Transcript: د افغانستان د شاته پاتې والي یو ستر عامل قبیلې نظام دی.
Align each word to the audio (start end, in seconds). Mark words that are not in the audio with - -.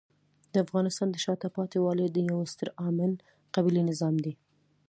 د 0.51 0.55
افغانستان 0.65 1.07
د 1.11 1.15
شاته 1.23 1.47
پاتې 1.55 1.77
والي 1.81 2.05
یو 2.31 2.39
ستر 2.53 2.69
عامل 2.81 3.11
قبیلې 3.55 3.81
نظام 3.89 4.15
دی. 4.23 4.33